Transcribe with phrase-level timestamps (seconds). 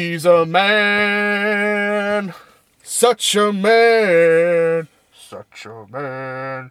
[0.00, 2.32] He's a man,
[2.82, 6.70] such a man, such a man.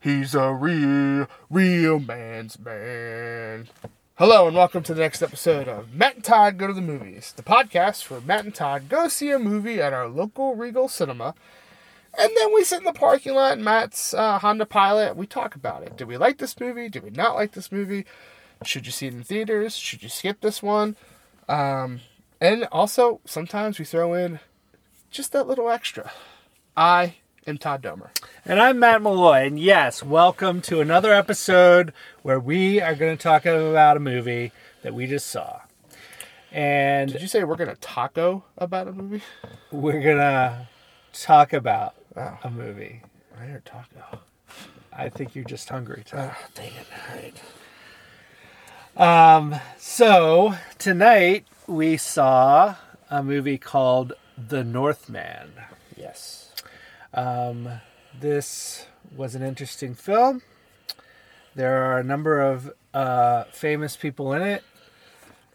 [0.00, 3.68] He's a real, real man's man.
[4.14, 7.34] Hello and welcome to the next episode of Matt and Todd Go to the Movies,
[7.36, 11.34] the podcast where Matt and Todd go see a movie at our local Regal cinema.
[12.18, 15.14] And then we sit in the parking lot in Matt's uh, Honda Pilot.
[15.14, 15.98] We talk about it.
[15.98, 16.88] Did we like this movie?
[16.88, 18.06] Did we not like this movie?
[18.64, 19.76] Should you see it in theaters?
[19.76, 20.96] Should you skip this one?
[21.50, 22.00] Um,
[22.40, 24.40] and also, sometimes we throw in
[25.10, 26.12] just that little extra.
[26.76, 28.10] I am Todd Domer.
[28.44, 33.22] And I'm Matt Malloy, and yes, welcome to another episode where we are going to
[33.22, 35.60] talk about a movie that we just saw.
[36.52, 39.22] And Did you say we're going to taco about a movie?
[39.70, 40.68] we're going to
[41.12, 43.02] talk about Oh, a movie.
[43.38, 44.20] I heard taco.
[44.90, 46.30] I think you're just hungry, Tom.
[46.32, 47.34] Ah, dang it.
[48.96, 49.36] All right.
[49.36, 52.76] Um, so tonight we saw
[53.10, 55.52] a movie called The Northman.
[55.96, 56.52] Yes.
[57.14, 57.68] Um,
[58.18, 60.42] this was an interesting film.
[61.54, 64.62] There are a number of uh, famous people in it,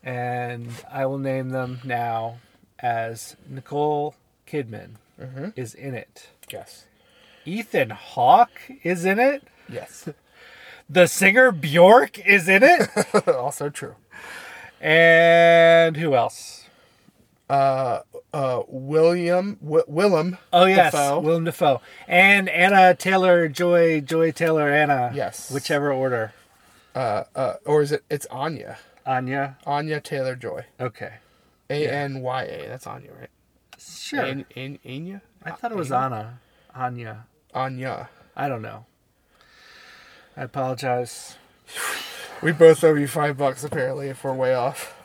[0.03, 2.37] and I will name them now
[2.79, 4.15] as Nicole
[4.47, 5.53] Kidman Mhm.
[5.55, 6.29] is in it.
[6.51, 6.85] Yes.
[7.45, 9.43] Ethan Hawke is in it.
[9.69, 10.09] Yes.
[10.89, 12.89] The singer Bjork is in it.
[13.27, 13.95] also true.
[14.81, 16.65] And who else?
[17.49, 18.01] Uh,
[18.33, 20.37] uh, William, w- Willem.
[20.53, 21.19] Oh yes, Dafoe.
[21.19, 25.11] Willem Dafoe and Anna Taylor Joy Joy Taylor Anna.
[25.13, 25.51] Yes.
[25.51, 26.33] whichever order.
[26.95, 28.03] Uh, uh, or is it?
[28.09, 28.77] It's Anya.
[29.05, 29.57] Anya.
[29.65, 30.65] Anya Taylor Joy.
[30.79, 31.13] Okay,
[31.69, 32.67] A N Y A.
[32.69, 33.29] That's Anya, right?
[33.77, 34.21] sure.
[34.23, 35.21] An- An- Anya.
[35.43, 36.39] I thought it was Anna.
[36.75, 37.25] Anya.
[37.53, 38.09] Anya.
[38.35, 38.85] I don't know.
[40.37, 41.35] I apologize.
[42.41, 44.95] We both owe you five bucks apparently if we're way off.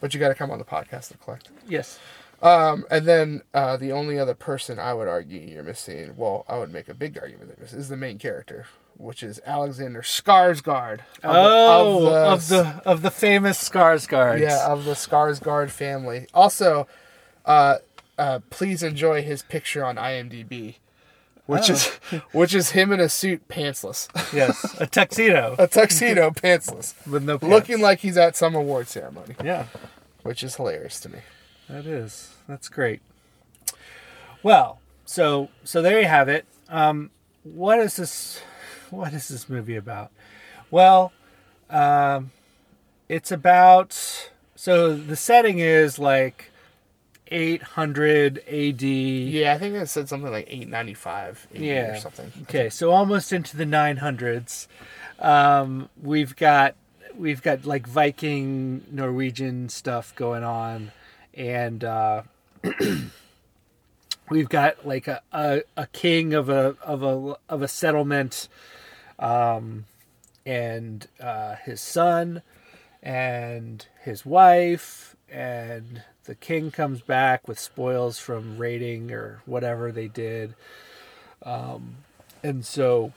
[0.00, 1.48] But you got to come on the podcast to collect.
[1.68, 1.98] Yes.
[2.42, 6.56] Um, and then uh, the only other person I would argue you're missing, well, I
[6.58, 8.66] would make a big argument that this is the main character,
[8.96, 11.00] which is Alexander Skarsgård.
[11.22, 14.40] of the- oh, of of the, the of the famous Skarsgårds.
[14.40, 16.26] yeah of the Skarsgård family.
[16.32, 16.86] Also,
[17.44, 17.76] uh,
[18.18, 20.76] uh, please enjoy his picture on IMDb,
[21.50, 21.74] which Oh.
[21.74, 21.86] is
[22.32, 27.38] which is him in a suit, pantsless, yes, a tuxedo a tuxedo, pantsless, with no
[27.38, 27.50] pants.
[27.52, 29.66] looking like he's at some award ceremony, Yeah,
[30.22, 31.18] which is hilarious to me.
[31.68, 32.34] that is.
[32.48, 33.00] That's great.
[34.42, 36.44] Well, so so there you have it.
[36.68, 37.10] Um,
[37.42, 38.40] what is this?
[38.90, 40.10] What is this movie about?
[40.70, 41.12] Well,
[41.68, 42.30] um,
[43.08, 44.30] it's about.
[44.56, 46.49] So the setting is like
[47.30, 48.82] 800 AD.
[48.82, 51.92] Yeah, I think it said something like eight ninety five, Yeah.
[51.96, 52.32] or something.
[52.42, 54.66] Okay, so almost into the 900s.
[55.18, 56.74] Um, we've got
[57.16, 60.92] we've got like Viking Norwegian stuff going on,
[61.34, 62.22] and uh,
[64.30, 68.48] we've got like a, a, a king of a of a of a settlement,
[69.18, 69.84] um,
[70.46, 72.42] and uh, his son,
[73.02, 80.08] and his wife, and the king comes back with spoils from raiding or whatever they
[80.08, 80.54] did.
[81.42, 81.96] Um,
[82.42, 83.12] and so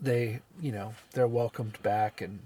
[0.00, 2.40] they you know they're welcomed back and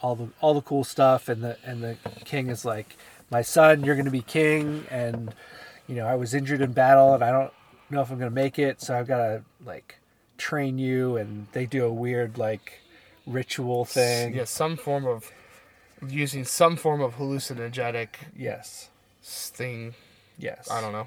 [0.00, 1.28] all the all the cool stuff.
[1.28, 2.96] And the and the king is like
[3.30, 4.86] my son you're going to be king.
[4.90, 5.34] And
[5.86, 7.52] you know i was injured in battle and i don't
[7.90, 8.80] know if i'm going to make it.
[8.80, 10.00] So i've got to like
[10.38, 11.16] train you.
[11.16, 12.80] And they do a weird like
[13.26, 14.34] ritual thing.
[14.34, 15.30] Yeah, some form of
[16.12, 18.90] using some form of hallucinogenic yes
[19.22, 19.94] thing.
[20.38, 21.06] yes I don't know.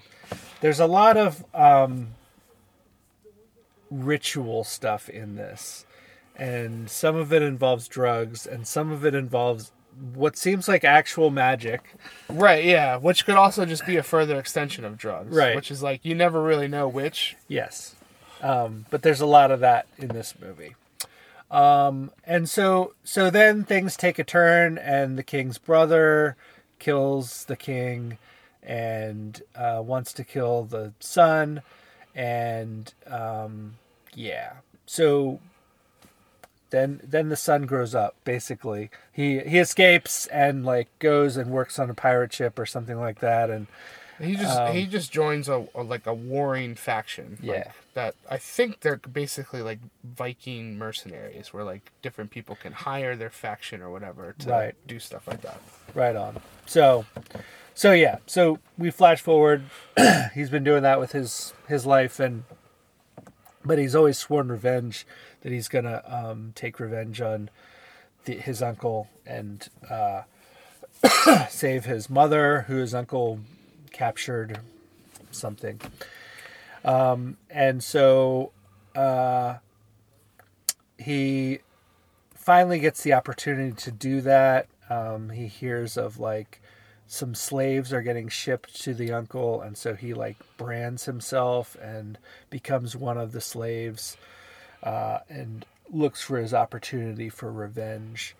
[0.61, 2.09] there's a lot of um,
[3.89, 5.85] ritual stuff in this
[6.35, 9.71] and some of it involves drugs and some of it involves
[10.13, 11.95] what seems like actual magic
[12.29, 15.35] Right, yeah, which could also just be a further extension of drugs.
[15.35, 15.55] Right.
[15.55, 17.35] Which is like you never really know which.
[17.47, 17.95] yes
[18.41, 20.75] um, but there's a lot of that in this movie
[21.49, 26.35] um, and so so then things take a turn and the king's brother
[26.79, 28.17] kills the king
[28.61, 31.61] and uh, wants to kill the son
[32.17, 33.75] and um,
[34.13, 34.53] yeah.
[34.85, 35.39] So
[36.71, 38.89] then then the son grows up basically.
[39.13, 43.19] He he escapes and like goes and works on a pirate ship or something like
[43.19, 43.67] that and
[44.19, 47.37] He just Um, he just joins a, a like a warring faction.
[47.41, 47.71] like, Yeah.
[47.93, 53.29] that I think they're basically like Viking mercenaries, where like different people can hire their
[53.29, 54.75] faction or whatever to Right.
[54.87, 55.59] do stuff like that.
[55.93, 56.41] Right on.
[56.65, 57.05] So,
[57.75, 58.17] so yeah.
[58.25, 59.63] So we flash forward.
[60.33, 62.43] he's been doing that with his his life, and
[63.63, 65.05] but he's always sworn revenge
[65.41, 67.49] that he's gonna um, take revenge on
[68.25, 70.23] the, his uncle and uh,
[71.49, 73.39] save his mother, who his uncle
[73.97, 74.59] captured
[75.31, 75.81] something.
[76.85, 78.51] Um, and so
[78.95, 79.55] uh,
[80.97, 81.59] he
[82.35, 84.67] finally gets the opportunity to do that.
[84.89, 86.61] Um, he hears of like
[87.07, 92.17] some slaves are getting shipped to the uncle, and so he like brands himself and
[92.49, 94.15] becomes one of the slaves,
[94.83, 98.35] uh, and looks for his opportunity for revenge.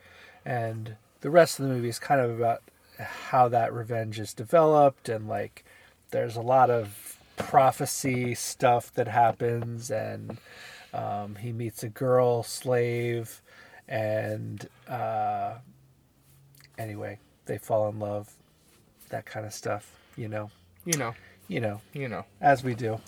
[0.46, 2.62] And the rest of the movie is kind of about
[3.00, 5.64] how that revenge is developed, and like
[6.12, 10.38] there's a lot of prophecy stuff that happens, and
[10.94, 13.42] um, he meets a girl slave,
[13.88, 15.56] and uh,
[16.78, 18.34] anyway, they fall in love,
[19.10, 20.50] that kind of stuff, you know,
[20.86, 21.14] You know,
[21.48, 23.00] you know, you know, as we do.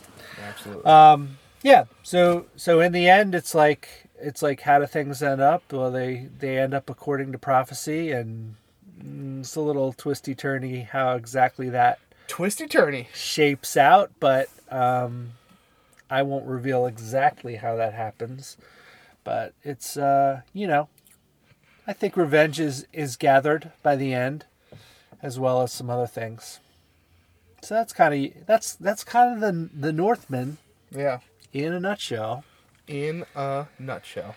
[0.44, 0.86] absolutely.
[0.86, 1.86] Um, yeah.
[2.04, 3.90] So so in the end, it's like
[4.22, 5.64] it's like how do things end up?
[5.74, 8.56] Well, they they end up according to prophecy, and
[9.40, 13.08] it's a little twisty turny how exactly that Twisty turny.
[13.14, 15.32] shapes out, but um,
[16.10, 18.56] I won't reveal exactly how that happens.
[19.24, 20.90] But it's uh, you know,
[21.88, 24.46] I think revenge is is gathered by the end,
[25.24, 26.60] as well as some other things.
[27.62, 30.58] So that's kind of that's that's kind of the the Northman
[30.92, 31.20] Yeah.
[31.52, 32.44] in a nutshell.
[32.88, 34.36] In a nutshell.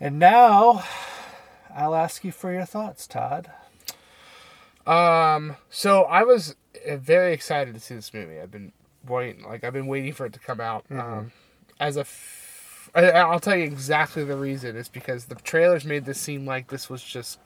[0.00, 0.82] And now,
[1.74, 3.50] I'll ask you for your thoughts, Todd.
[4.90, 5.56] Um.
[5.70, 6.56] So I was
[6.88, 8.40] uh, very excited to see this movie.
[8.40, 8.72] I've been
[9.06, 10.84] waiting, like I've been waiting for it to come out.
[10.90, 11.32] Um,
[11.78, 14.76] as a, f- I, I'll tell you exactly the reason.
[14.76, 17.38] It's because the trailers made this seem like this was just,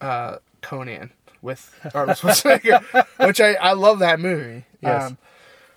[0.00, 1.10] uh, Conan
[1.42, 4.64] with Arnold Schwarzenegger, which I I love that movie.
[4.80, 5.10] Yes.
[5.10, 5.18] Um,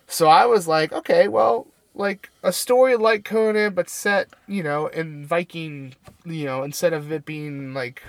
[0.08, 4.88] so I was like, okay, well, like a story like Conan, but set, you know,
[4.88, 8.04] in Viking, you know, instead of it being like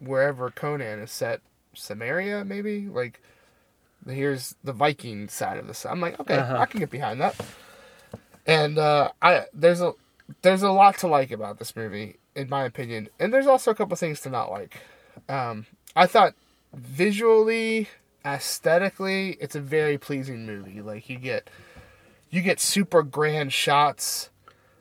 [0.00, 1.40] wherever Conan is set,
[1.74, 2.88] Cimmeria maybe.
[2.88, 3.20] Like,
[4.06, 5.84] here's the Viking side of this.
[5.86, 6.58] I'm like, okay, Uh-huh.
[6.58, 7.36] I can get behind that.
[8.46, 9.92] And uh, I there's a
[10.42, 13.74] there's a lot to like about this movie, in my opinion, and there's also a
[13.74, 14.78] couple things to not like.
[15.28, 16.34] Um, I thought
[16.72, 17.88] visually,
[18.24, 20.80] aesthetically, it's a very pleasing movie.
[20.80, 21.50] Like you get
[22.30, 24.30] you get super grand shots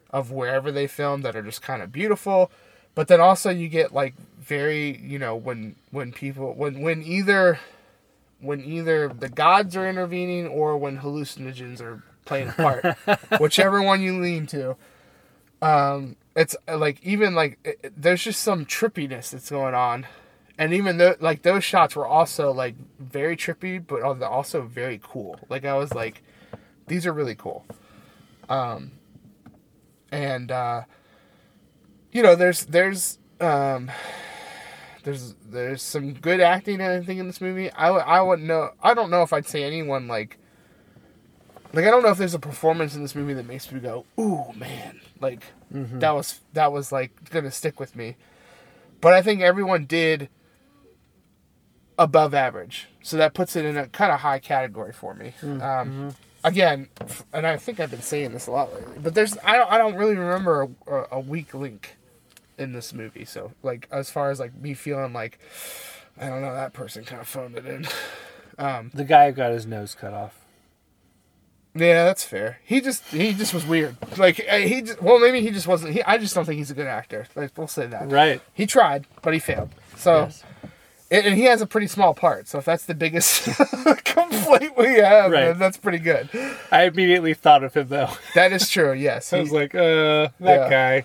[0.09, 2.49] of wherever they film that are just kind of beautiful
[2.95, 4.15] but then also you get like
[4.47, 7.59] very you know when when people when when either
[8.39, 12.85] when either the gods are intervening or when hallucinogens are playing a part
[13.41, 14.75] whichever one you lean to.
[15.61, 20.05] Um it's like even like it- there's just some trippiness that's going on.
[20.59, 25.39] And even though like those shots were also like very trippy but also very cool.
[25.49, 26.21] Like i was like
[26.87, 27.65] these are really cool.
[28.49, 28.91] Um
[30.11, 30.83] and uh
[32.11, 33.91] you know there's there's um
[35.07, 37.71] there's there's some good acting and everything in this movie.
[37.71, 40.37] I i wouldn't know i don't know if i'd say anyone like
[41.71, 44.05] like i don't know if there's a performance in this movie that makes me go
[44.19, 44.99] ooh man.
[45.21, 45.99] Like mm-hmm.
[45.99, 48.17] that was that was like gonna stick with me.
[48.99, 50.27] But i think everyone did
[51.97, 52.87] above average.
[53.01, 55.33] So that puts it in a kind of high category for me.
[55.39, 55.51] Hmm.
[55.51, 56.09] Um mm-hmm.
[56.43, 56.89] again
[57.31, 59.77] and i think i've been saying this a lot lately but there's i don't, I
[59.77, 61.97] don't really remember a, a weak link
[62.57, 65.39] in this movie so like as far as like me feeling like
[66.19, 67.85] i don't know that person kind of phoned it in
[68.57, 70.39] um The guy who got his nose cut off.
[71.75, 75.41] yeah that's fair he just he just was weird like uh, he just, well maybe
[75.41, 77.85] he just wasn't he, i just don't think he's a good actor like we'll say
[77.85, 78.41] that Right.
[78.53, 80.43] he tried but he failed so Yes.
[81.11, 83.43] and, and he has a pretty small part so if that's the biggest
[84.05, 85.45] complaint we have Right.
[85.45, 86.29] then that's pretty good
[86.71, 88.09] I immediately thought of him though.
[88.33, 90.69] that is true yes I He- was like, uh, that Yeah.
[90.69, 91.03] guy.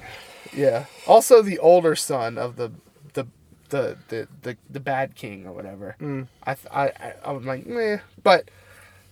[0.55, 0.87] Yeah.
[1.07, 2.73] Also, the older son of the
[3.15, 3.27] the
[3.71, 5.97] the the the, the bad king or whatever.
[6.01, 6.29] Mm.
[6.47, 7.99] I, I I was like, meh.
[8.23, 8.51] But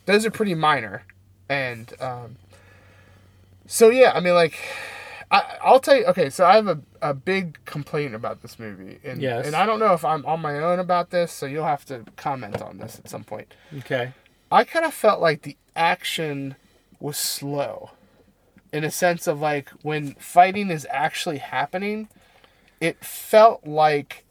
[0.07, 1.05] those are pretty minor,
[1.49, 2.37] and um.
[3.67, 4.55] So yeah, I mean, like,
[5.31, 6.05] I I'll tell you.
[6.07, 9.47] Okay, so I have a a big complaint about this movie, and Yes.
[9.47, 12.05] and I don't know if I'm on my own about this, so you'll have to
[12.17, 13.55] comment on this at some point.
[13.79, 14.13] Okay.
[14.53, 16.57] I kind of felt like the action
[16.99, 17.93] was slow
[18.73, 22.09] in a sense of like when fighting is actually happening,
[22.81, 24.25] it felt like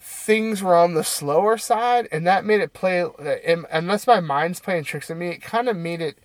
[0.00, 3.04] things were on the slower side, and that made it play.
[3.70, 6.18] Unless my mind's playing tricks on me, it kind of made it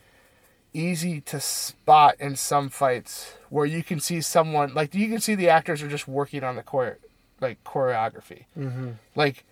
[0.74, 5.36] easy to spot in some fights where you can see someone like you can see
[5.36, 6.98] the actors are just working on the chore
[7.40, 8.92] like choreography, Mm-hmm.
[9.16, 9.44] like,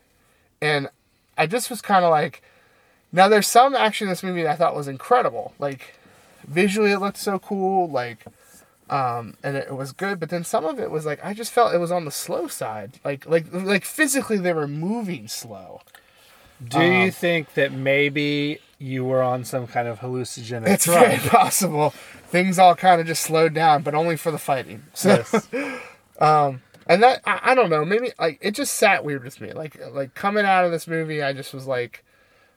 [0.62, 0.90] and
[1.38, 2.42] I just was kind of like.
[3.14, 5.54] Now there's some action in this movie that I thought was incredible.
[5.60, 5.96] Like
[6.48, 7.90] visually it looked so cool.
[7.90, 8.26] Like
[8.90, 10.20] um, and it, it was good.
[10.20, 12.48] But then some of it was like I just felt it was on the slow
[12.48, 15.82] side, like like like physically they were moving slow.
[16.68, 21.06] Do you think that maybe you were on some kind of hallucinogenic It's drug?
[21.08, 21.90] very possible.
[22.28, 24.84] Things all kind of just slowed down, but only for the fighting.
[24.94, 25.48] So, Yes.
[26.20, 29.54] and that I, I don't know, maybe like it just sat weird with me.
[29.54, 32.04] Like like coming out of this movie, I just was like,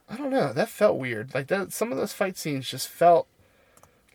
[0.08, 1.34] I don't know, that felt weird.
[1.34, 3.26] Like that, some of those fight scenes just felt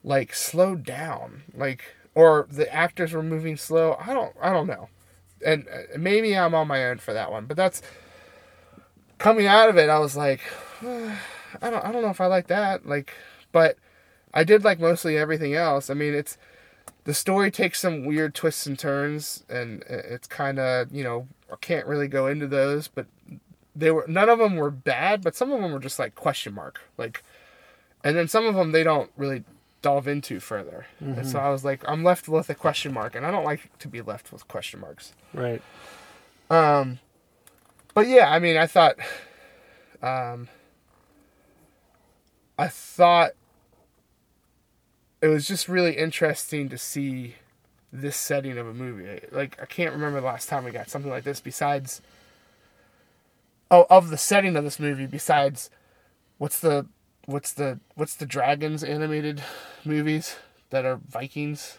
[0.03, 1.83] like slowed down, like
[2.15, 3.95] or the actors were moving slow.
[3.99, 4.89] I don't I don't know,
[5.45, 7.45] and uh, maybe I'm on my own for that one.
[7.45, 7.81] But that's
[9.17, 9.89] coming out of it.
[9.89, 10.41] I was like,
[10.81, 12.85] I don't I don't know if I like that.
[12.85, 13.13] Like,
[13.51, 13.77] but
[14.33, 15.89] I did like mostly everything else.
[15.89, 16.37] I mean, it's
[17.03, 21.55] the story takes some weird twists and turns, and it's kind of you know I
[21.57, 23.05] can't really go into those, but
[23.75, 26.53] they were none of them were bad, but some of them were just like question
[26.53, 27.23] mark, like,
[28.03, 29.43] and then some of them they don't really
[29.81, 33.25] delve into further, and so I was like I'm left with a question mark, and
[33.25, 35.13] I don't like to be left with question marks.
[35.33, 35.61] right.
[36.49, 36.99] Um,
[37.93, 38.95] but yeah, I mean, I thought,
[40.01, 40.47] um,
[42.57, 43.31] I thought
[45.21, 47.35] it was just really interesting to see
[47.91, 49.19] this setting of a movie.
[49.31, 52.01] Like, I can't remember the last time we got something like this besides,
[53.69, 55.05] oh, of the setting of this movie.
[55.05, 55.69] Besides,
[56.37, 56.85] what's the,
[57.29, 59.41] what's the, what's the dragons animated
[59.85, 60.35] movies
[60.71, 61.77] that are Vikings?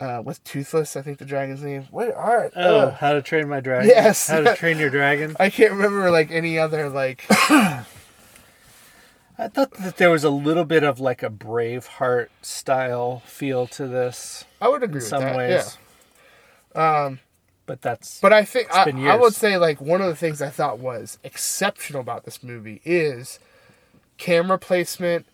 [0.00, 1.86] Uh, with Toothless, I think the dragon's name.
[1.92, 3.88] What are Oh, uh, How to Train My Dragon.
[3.88, 4.26] Yes.
[4.28, 5.36] How to Train Your Dragon.
[5.40, 7.84] I can't remember like any other like I
[9.48, 14.44] thought that there was a little bit of like a Braveheart style feel to this
[14.60, 15.36] I would agree in with some that.
[15.36, 15.78] ways.
[16.74, 17.04] Yeah.
[17.06, 17.20] Um
[17.66, 20.48] But that's but I think I, I would say like one of the things I
[20.48, 23.38] thought was exceptional about this movie is
[24.18, 25.26] camera placement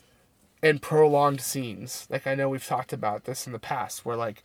[0.62, 2.06] and prolonged scenes.
[2.10, 4.42] Like I know we've talked about this in the past where like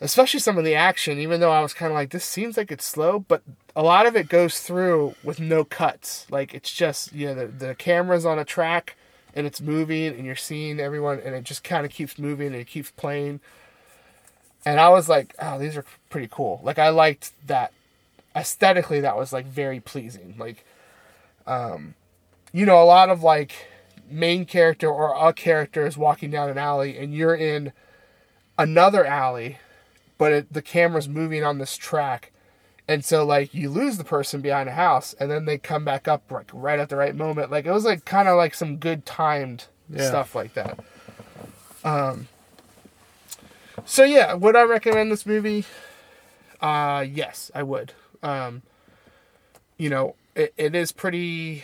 [0.00, 2.70] especially some of the action even though I was kind of like this seems like
[2.70, 3.42] it's slow but
[3.74, 6.26] a lot of it goes through with no cuts.
[6.30, 8.96] Like it's just you know the the camera's on a track
[9.34, 12.56] and it's moving and you're seeing everyone and it just kind of keeps moving and
[12.56, 13.40] it keeps playing.
[14.64, 16.60] And I was like, oh, these are pretty cool.
[16.64, 17.72] Like I liked that
[18.34, 20.34] aesthetically that was like very pleasing.
[20.38, 20.64] Like
[21.46, 21.94] um
[22.56, 23.52] you know, a lot of like
[24.08, 27.70] main character or a character is walking down an alley and you're in
[28.56, 29.58] another alley,
[30.16, 32.32] but it, the camera's moving on this track.
[32.88, 36.08] And so like you lose the person behind a house and then they come back
[36.08, 37.50] up like right at the right moment.
[37.50, 40.08] Like it was like kind of like some good timed Yeah.
[40.08, 40.78] stuff like that.
[41.84, 42.28] Um
[43.84, 45.66] so yeah, would I recommend this movie?
[46.62, 47.92] Uh yes, I would.
[48.22, 48.62] Um
[49.76, 51.62] you know, it, it is pretty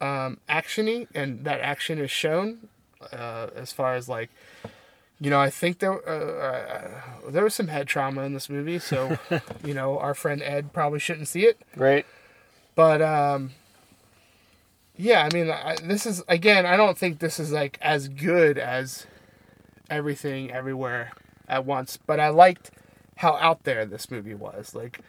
[0.00, 2.68] um actiony and that action is shown
[3.12, 4.30] uh as far as like
[5.18, 8.78] you know, I think there uh, uh, there was some head trauma in this movie,
[8.78, 9.18] so
[9.64, 11.58] you know, our friend Ed probably shouldn't see it.
[11.74, 12.04] right.
[12.74, 13.52] But um,
[14.96, 18.58] yeah, I mean, I, this is again, I don't think this is like as good
[18.58, 19.06] as
[19.88, 21.12] everything everywhere
[21.48, 21.96] at once.
[21.96, 22.70] But I liked
[23.16, 24.74] how out there this movie was.
[24.74, 25.00] Like,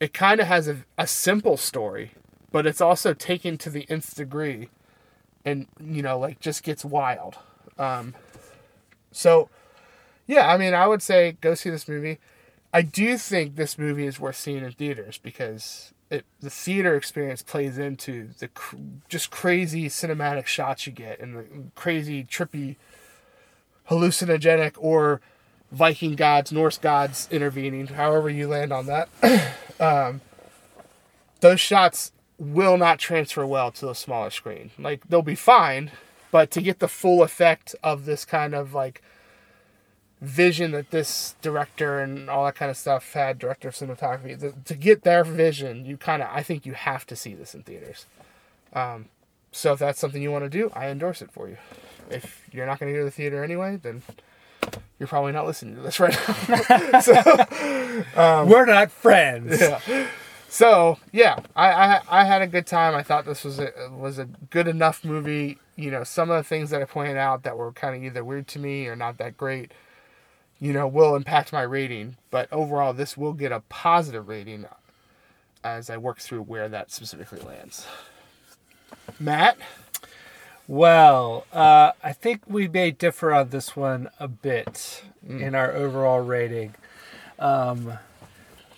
[0.00, 2.12] it kind of has a, a simple story,
[2.54, 4.68] but it's also taken to the nth degree,
[5.44, 7.36] and you know, like just gets wild.
[7.80, 8.14] Um,
[9.10, 9.48] so,
[10.28, 12.20] yeah, I mean, I would say go see this movie.
[12.72, 17.42] I do think this movie is worth seeing in theaters because it the theater experience
[17.42, 18.76] plays into the cr-
[19.08, 21.44] just crazy cinematic shots you get and the
[21.74, 22.76] crazy trippy
[23.90, 25.20] hallucinogenic or
[25.72, 29.08] Viking gods, Norse gods intervening, however you land on that.
[29.80, 30.20] um,
[31.40, 34.70] those shots will not transfer well to a smaller screen.
[34.78, 35.90] Like they'll be fine,
[36.30, 39.02] but to get the full effect of this kind of like
[40.20, 44.54] vision that this director and all that kind of stuff had, director of cinematography, the,
[44.64, 47.62] to get their vision, you kind of, I think you have to see this in
[47.62, 48.06] theaters.
[48.72, 49.06] Um,
[49.52, 51.58] so if that's something you want to do, I endorse it for you.
[52.10, 54.02] If you're not going to go to the theater anyway, then
[54.98, 56.16] you're probably not listening to this right
[56.48, 57.00] now.
[57.00, 57.44] so,
[58.46, 59.60] We're not friends.
[59.60, 60.08] yeah.
[60.54, 62.94] So yeah, I, I I had a good time.
[62.94, 65.58] I thought this was a was a good enough movie.
[65.74, 68.22] You know, some of the things that I pointed out that were kind of either
[68.24, 69.72] weird to me or not that great,
[70.60, 72.18] you know, will impact my rating.
[72.30, 74.66] But overall, this will get a positive rating
[75.64, 77.88] as I work through where that specifically lands.
[79.18, 79.58] Matt,
[80.68, 86.20] Well, uh, I think we may differ on this one a bit in our overall
[86.20, 86.74] rating.
[87.40, 87.98] Um,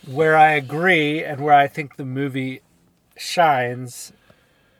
[0.06, 2.60] where I agree and where I think the movie
[3.16, 4.12] shines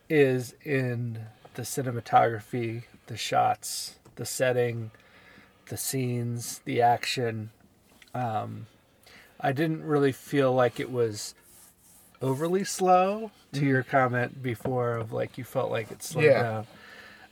[0.08, 1.18] is in
[1.54, 4.90] the cinematography, the shots, the setting,
[5.68, 7.50] the scenes, the action.
[8.14, 8.66] Um,
[9.40, 11.34] I didn't really feel like it was
[12.22, 13.30] overly slow.
[13.52, 16.42] To your comment before of like you felt like it slowed Yeah.
[16.42, 16.66] down.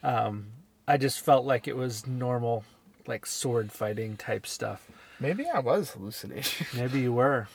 [0.02, 0.46] Um,
[0.88, 2.64] I just felt like it was normal,
[3.06, 4.86] like sword fighting type stuff.
[5.20, 6.66] Maybe I was hallucinating.
[6.74, 7.48] Maybe you were.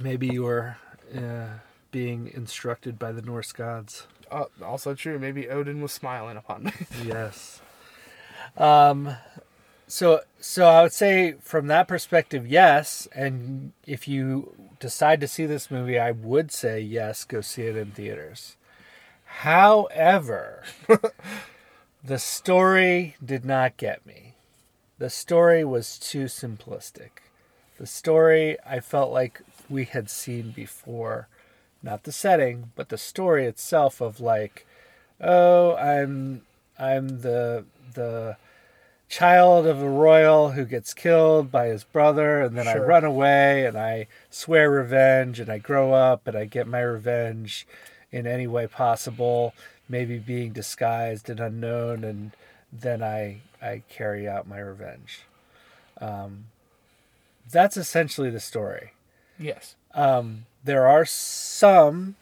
[0.00, 0.76] Maybe you were
[1.16, 1.58] uh,
[1.90, 4.06] being instructed by the Norse gods.
[4.30, 5.18] uh, also true.
[5.18, 6.72] Maybe Odin was smiling upon me.
[7.04, 7.60] Yes.
[8.56, 9.16] Um
[9.88, 15.46] so so I would say from that perspective yes and if you decide to see
[15.46, 18.56] this movie I would say yes go see it in theaters.
[19.24, 20.62] However,
[22.04, 24.34] the story did not get me.
[24.98, 27.10] The story was too simplistic.
[27.78, 31.28] The story I felt like we had seen before.
[31.82, 34.66] Not the setting, but the story itself of like,
[35.20, 36.42] oh, I'm
[36.78, 37.64] I'm the
[37.94, 38.36] the
[39.08, 43.64] child of a royal who gets killed by his brother and then I run away
[43.64, 47.66] and I swear revenge and I grow up and I get my revenge
[48.10, 49.54] in any way possible,
[49.88, 52.32] maybe being disguised and unknown and
[52.72, 55.20] then I I carry out my revenge.
[56.00, 56.46] Um,
[57.50, 58.92] that's essentially the story.
[59.38, 59.74] yes.
[59.94, 62.16] Um, there are some,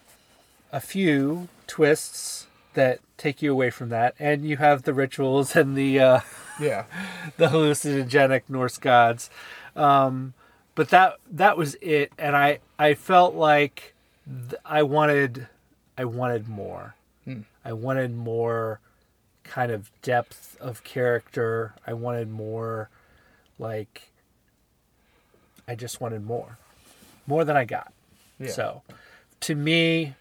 [0.73, 5.77] a few twists that take you away from that, and you have the rituals and
[5.77, 6.21] the uh,
[6.61, 6.85] Yeah.
[7.37, 9.29] the hallucinogenic Norse gods.
[9.75, 10.35] Um,
[10.77, 13.95] but that that was it, and I I felt like
[14.49, 15.49] th- I wanted
[15.99, 16.95] I wanted more.
[17.65, 18.79] I wanted more
[19.45, 21.75] kind of depth of character.
[21.87, 22.89] I wanted more
[23.59, 24.11] like
[25.67, 26.59] I just wanted more.
[27.27, 27.93] More than I got.
[28.39, 28.51] Yeah.
[28.51, 28.83] So,
[29.41, 30.15] to me,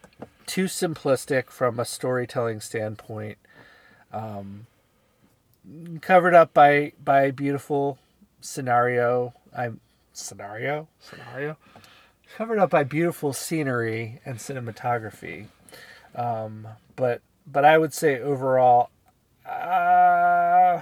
[0.45, 3.38] too simplistic from a storytelling standpoint.
[4.12, 4.67] Um,
[6.01, 7.97] covered up by by beautiful
[8.41, 9.34] scenario.
[9.56, 9.79] I'm
[10.13, 11.58] scenario Scenario.
[12.38, 15.47] covered up by beautiful scenery and cinematography.
[16.15, 18.89] Um, but but I would say overall,
[19.45, 20.82] uh,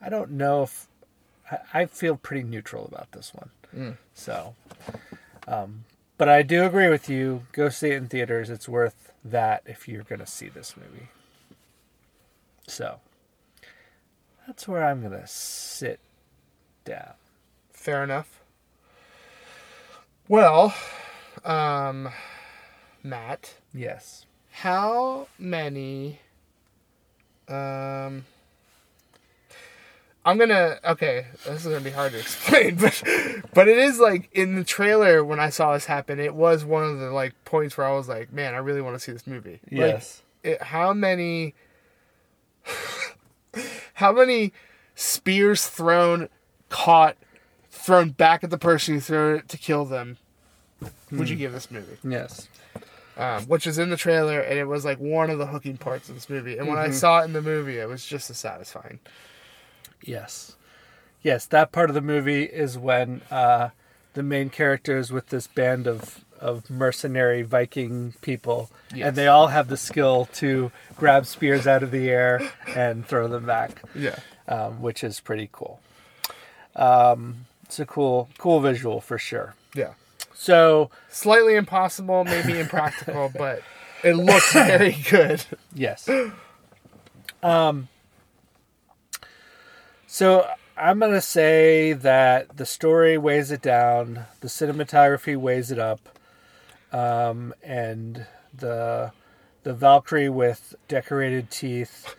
[0.00, 0.86] I don't know if
[1.50, 3.50] I, I feel pretty neutral about this one.
[4.14, 4.54] So,
[5.48, 5.84] um,
[6.16, 7.42] but I do agree with you.
[7.52, 8.48] Go see it in theaters.
[8.50, 11.08] It's worth that if you're going to see this movie.
[12.68, 13.00] So
[14.46, 15.98] that's where I'm going to sit
[16.84, 17.14] down.
[17.72, 18.40] Fair enough.
[20.28, 20.72] Well,
[21.44, 22.10] um,
[23.02, 24.24] Matt, Yes.
[24.52, 26.20] how many?
[27.48, 28.24] Um,
[30.24, 30.78] I'm gonna.
[30.84, 33.02] Okay, this is gonna be hard to explain, but
[33.52, 36.82] but it is like in the trailer when I saw this happen, it was one
[36.84, 39.26] of the like points where I was like, man, I really want to see this
[39.26, 39.60] movie.
[39.70, 40.22] Like, Yes.
[40.42, 41.54] it, how many?
[43.94, 44.52] how many
[44.94, 46.28] spears thrown,
[46.68, 47.16] caught,
[47.70, 50.18] thrown back at the person who threw it to kill them?
[51.12, 51.96] Would you give this movie?
[52.02, 52.48] Yes.
[53.16, 56.08] um, which is in the trailer, and it was like one of the hooking parts
[56.08, 56.58] of this movie.
[56.58, 58.98] And when I saw it in the movie, it was just as satisfying.
[60.04, 60.56] Yes.
[61.22, 63.70] Yes, that part of the movie is when uh,
[64.12, 69.08] the main character is with this band of, of mercenary Viking people, Yes.
[69.08, 72.42] and they all have the skill to grab spears out of the air
[72.76, 75.80] and throw them back, Yeah, um, which is pretty cool.
[76.76, 79.54] Um, it's a cool, cool visual for sure.
[79.74, 79.94] yeah.
[80.36, 83.62] So, Slightly impossible, maybe impractical, but
[84.02, 85.44] it looks very good.
[85.74, 86.08] Yes.
[87.42, 87.88] Um.
[90.14, 96.20] So I'm gonna say that the story weighs it down, the cinematography weighs it up,
[96.92, 98.24] um, and
[98.56, 99.10] the
[99.64, 102.14] the Valkyrie with decorated teeth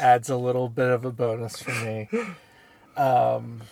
[0.00, 2.08] adds a little bit of a bonus for me.
[2.96, 3.62] Um,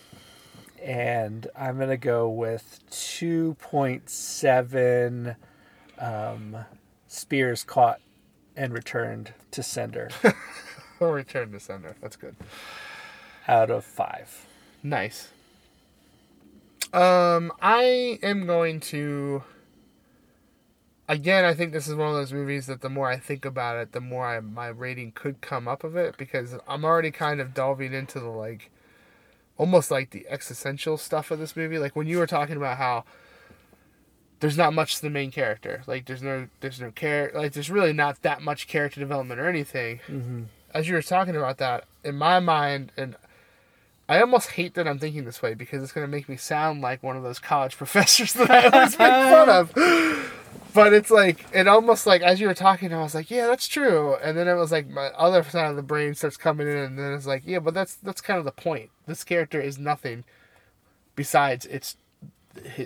[0.83, 5.37] and I'm gonna go with two point seven
[6.01, 6.57] um,
[7.07, 8.01] spears caught
[8.57, 10.11] and returned to sender
[11.03, 11.97] We'll return to sender.
[12.01, 12.37] That's good.
[13.49, 14.47] Out of five.
[14.83, 15.29] Nice.
[16.93, 19.43] Um, I am going to.
[21.09, 23.77] Again, I think this is one of those movies that the more I think about
[23.77, 27.41] it, the more I, my rating could come up of it because I'm already kind
[27.41, 28.71] of delving into the like,
[29.59, 31.79] almost like the existential stuff of this movie.
[31.79, 33.05] Like when you were talking about how
[34.41, 37.71] there's not much to the main character, like there's no there's no care, like there's
[37.71, 40.01] really not that much character development or anything.
[40.09, 40.43] Mm-hmm.
[40.73, 43.17] As you were talking about that, in my mind, and
[44.13, 46.83] I almost hate that I'm thinking this way because it's going to make me sound
[46.83, 49.73] like one of those college professors that I always make fun of.
[50.75, 53.67] but it's like it almost like as you were talking, I was like, yeah, that's
[53.69, 54.17] true.
[54.17, 56.99] And then it was like my other side of the brain starts coming in, and
[56.99, 58.91] then it's like, yeah, but that's that's kind of the point.
[59.07, 60.25] This character is nothing
[61.17, 61.97] besides it's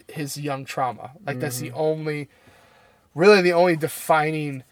[0.08, 1.10] his young trauma.
[1.26, 1.78] Like that's the mm-hmm.
[1.78, 2.28] only,
[3.16, 4.62] really the only defining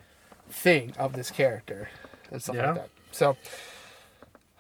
[0.49, 1.89] thing of this character
[2.31, 2.67] and stuff Yeah.
[2.67, 2.91] like that.
[3.11, 3.37] So,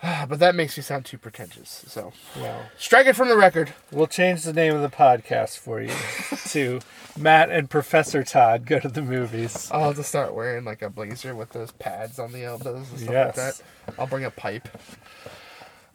[0.28, 1.84] but that makes me sound too pretentious.
[1.88, 3.72] So Well, strike it from the record.
[3.90, 5.92] we'll change the name of the podcast for you
[6.50, 6.80] to
[7.18, 9.70] Matt and Professor Todd go to the movies.
[9.72, 12.98] I'll have to start wearing like a blazer with those pads on the elbows and
[13.00, 13.26] stuff Yes.
[13.26, 13.62] like that.
[13.98, 14.68] I'll bring a pipe.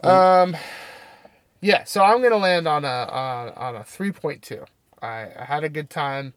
[0.01, 0.55] Um,
[1.61, 1.83] yeah.
[1.83, 4.63] So I'm gonna land on a on, on a three point two.
[5.01, 6.33] I, I had a good time.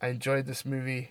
[0.00, 1.10] I enjoyed this movie.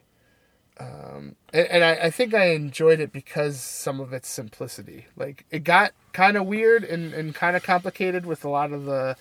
[0.80, 5.06] Um, and, and I, I think I enjoyed it because some of its simplicity.
[5.16, 8.86] Like it got kind of weird and, and kind of complicated with a lot of
[8.86, 9.16] the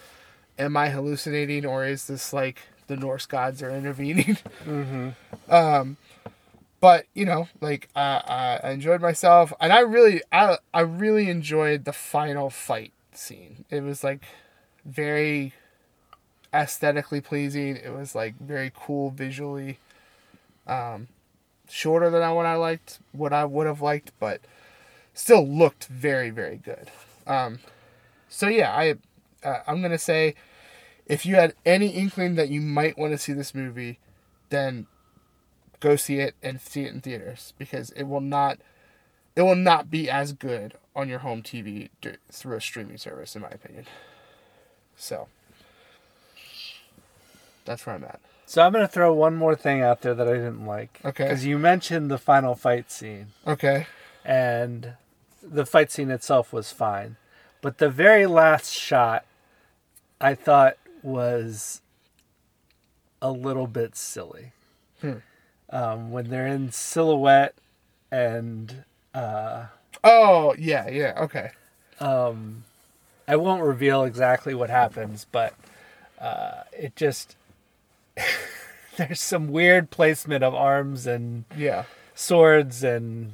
[0.58, 4.38] am I hallucinating or is this like the Norse gods are intervening?
[5.48, 5.98] Um,
[6.84, 11.30] but you know, like uh, I I enjoyed myself, and I really, I, I really
[11.30, 13.64] enjoyed the final fight scene.
[13.70, 14.22] It was like
[14.84, 15.54] very
[16.52, 17.76] aesthetically pleasing.
[17.76, 19.78] It was like very cool visually.
[20.66, 21.08] Um,
[21.68, 24.40] shorter than what I liked, what I would have liked, but
[25.12, 26.90] still looked very, very good.
[27.26, 27.60] Um,
[28.28, 28.94] so yeah, I,
[29.46, 30.34] uh, I'm gonna say,
[31.06, 33.98] if you had any inkling that you might want to see this movie,
[34.50, 34.86] then
[35.80, 38.58] go see it and see it in theaters because it will not
[39.36, 41.90] it will not be as good on your home TV
[42.30, 43.86] through a streaming service in my opinion.
[44.96, 45.28] So
[47.64, 48.20] that's where I'm at.
[48.54, 51.00] So I'm going to throw one more thing out there that I didn't like.
[51.04, 51.24] Okay.
[51.24, 53.88] Because you mentioned the final fight scene, Okay.
[54.24, 54.92] and
[55.42, 57.16] the fight scene itself was fine.
[57.62, 59.24] But the very last shot,
[60.20, 61.80] I thought was
[63.20, 64.52] a little bit silly.
[65.00, 65.14] Hmm.
[65.70, 67.56] Um, when they're in silhouette
[68.12, 69.64] and uh,
[70.04, 71.50] Oh, yeah, yeah, okay.
[71.98, 72.62] um,
[73.26, 75.54] I won't reveal exactly what happens, but
[76.20, 77.34] uh, it just
[78.96, 81.84] there's some weird placement of arms and Yeah.
[82.14, 83.32] swords and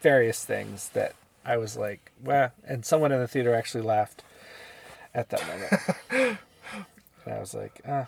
[0.00, 4.22] various things that I was like, well, and someone in the theater actually laughed
[5.14, 6.38] at that moment.
[7.24, 8.06] and I was like, ah,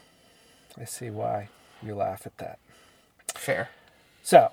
[0.80, 1.48] I see why
[1.82, 2.58] you laugh at that.
[3.34, 3.70] Fair.
[4.22, 4.50] So,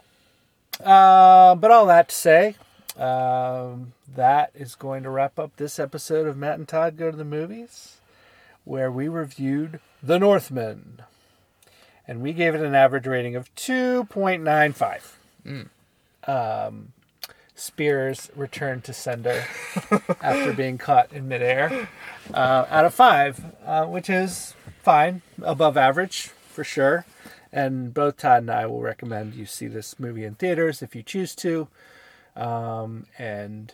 [0.84, 2.56] uh, but all that to say,
[2.98, 7.18] um, that is going to wrap up this episode of Matt and Todd Go to
[7.18, 7.98] the Movies,
[8.64, 11.02] where we reviewed The Northman.
[12.08, 15.68] And we gave it an average rating of 2.95.
[16.26, 16.94] Um,
[17.56, 19.46] Spears returned to sender
[20.22, 21.90] after being caught in midair
[22.34, 27.06] uh, out of five, uh, which is fine, above average for sure.
[27.52, 31.02] And both Todd and I will recommend you see this movie in theaters if you
[31.02, 31.68] choose to.
[32.36, 33.74] Um, and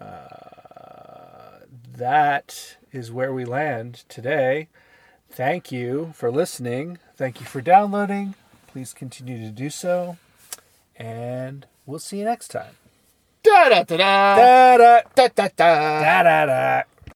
[0.00, 1.58] uh,
[1.96, 4.68] that is where we land today.
[5.30, 6.98] Thank you for listening.
[7.16, 8.34] Thank you for downloading.
[8.66, 10.16] Please continue to do so.
[10.96, 12.74] And we'll see you next time.
[13.42, 16.22] Da da da da Da da da da da.
[16.22, 16.82] da da.